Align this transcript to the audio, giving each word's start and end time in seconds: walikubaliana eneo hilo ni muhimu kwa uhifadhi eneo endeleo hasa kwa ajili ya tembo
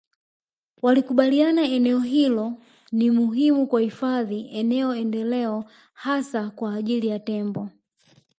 walikubaliana 0.81 1.61
eneo 1.63 1.99
hilo 1.99 2.53
ni 2.91 3.11
muhimu 3.11 3.67
kwa 3.67 3.79
uhifadhi 3.81 4.47
eneo 4.57 4.95
endeleo 4.95 5.65
hasa 5.93 6.49
kwa 6.49 6.75
ajili 6.75 7.07
ya 7.07 7.19
tembo 7.19 7.69